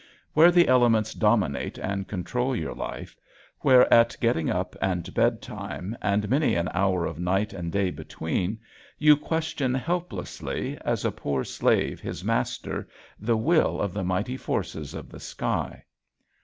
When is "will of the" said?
13.37-14.03